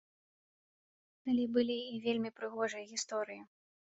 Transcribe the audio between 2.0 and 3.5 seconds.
вельмі прыгожыя гісторыі.